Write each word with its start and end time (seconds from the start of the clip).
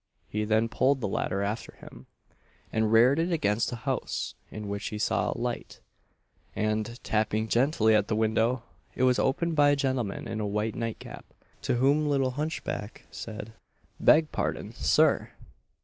He 0.27 0.45
then 0.45 0.67
pulled 0.67 0.99
the 0.99 1.07
ladder 1.07 1.43
after 1.43 1.75
him, 1.75 2.07
and 2.73 2.91
reared 2.91 3.19
it 3.19 3.31
against 3.31 3.71
a 3.71 3.75
house 3.75 4.33
in 4.49 4.67
which 4.67 4.87
he 4.87 4.97
saw 4.97 5.29
a 5.31 5.37
light; 5.37 5.79
and, 6.55 6.99
tapping 7.03 7.47
gently 7.47 7.93
at 7.93 8.07
the 8.07 8.15
window, 8.15 8.63
it 8.95 9.03
was 9.03 9.19
opened 9.19 9.55
by 9.55 9.69
a 9.69 9.75
gentleman 9.75 10.27
in 10.27 10.39
a 10.39 10.47
white 10.47 10.73
nightcap, 10.73 11.23
to 11.61 11.75
whom 11.75 12.09
little 12.09 12.31
hunchback 12.31 13.05
said, 13.11 13.53
"Beg 13.99 14.31
pardon, 14.31 14.71
Sir! 14.73 15.29